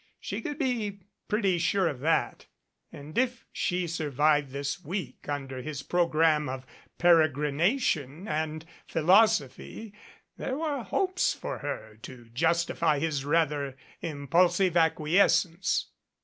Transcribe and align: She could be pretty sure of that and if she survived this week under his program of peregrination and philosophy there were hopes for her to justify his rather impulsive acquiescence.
She 0.19 0.41
could 0.41 0.57
be 0.57 1.01
pretty 1.27 1.59
sure 1.59 1.87
of 1.87 1.99
that 1.99 2.47
and 2.91 3.15
if 3.19 3.45
she 3.51 3.85
survived 3.85 4.49
this 4.49 4.83
week 4.83 5.29
under 5.29 5.61
his 5.61 5.83
program 5.83 6.49
of 6.49 6.65
peregrination 6.97 8.27
and 8.27 8.65
philosophy 8.87 9.93
there 10.37 10.57
were 10.57 10.81
hopes 10.81 11.35
for 11.35 11.59
her 11.59 11.99
to 12.01 12.29
justify 12.33 12.97
his 12.97 13.23
rather 13.25 13.77
impulsive 14.01 14.75
acquiescence. 14.75 15.91